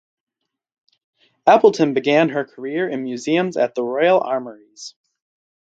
[1.45, 4.95] Appleton began her career in museums at the Royal Armouries.